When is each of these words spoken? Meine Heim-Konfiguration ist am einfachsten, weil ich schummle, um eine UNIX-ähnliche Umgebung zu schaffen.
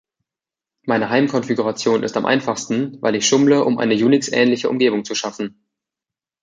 Meine 0.87 1.11
Heim-Konfiguration 1.11 2.01
ist 2.01 2.17
am 2.17 2.25
einfachsten, 2.25 2.99
weil 3.03 3.13
ich 3.13 3.27
schummle, 3.27 3.63
um 3.63 3.77
eine 3.77 3.93
UNIX-ähnliche 3.93 4.67
Umgebung 4.67 5.05
zu 5.05 5.13
schaffen. 5.13 5.63